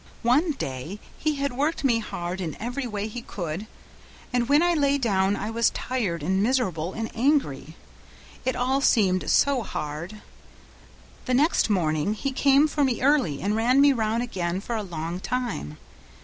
One 0.23 0.53
day 0.53 0.99
he 1.19 1.35
had 1.35 1.53
worked 1.53 1.83
me 1.83 1.99
hard 1.99 2.41
in 2.41 2.57
every 2.59 2.87
way 2.87 3.07
he 3.07 3.21
could, 3.21 3.67
and 4.33 4.49
when 4.49 4.63
I 4.63 4.73
lay 4.73 4.97
down 4.97 5.35
I 5.35 5.51
was 5.51 5.69
tired, 5.69 6.23
and 6.23 6.41
miserable, 6.41 6.93
and 6.93 7.15
angry; 7.15 7.75
it 8.43 8.55
all 8.55 8.81
seemed 8.81 9.29
so 9.29 9.61
hard. 9.61 10.23
The 11.25 11.35
next 11.35 11.69
morning 11.69 12.15
he 12.15 12.31
came 12.31 12.67
for 12.67 12.83
me 12.83 13.03
early, 13.03 13.41
and 13.43 13.55
ran 13.55 13.79
me 13.79 13.93
round 13.93 14.23
again 14.23 14.59
for 14.59 14.75
a 14.75 14.81
long 14.81 15.19
time. 15.19 15.77